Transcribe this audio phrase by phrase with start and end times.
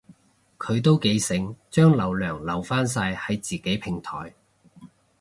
[0.57, 4.33] 佢都幾醒，將流量留返晒喺自己平台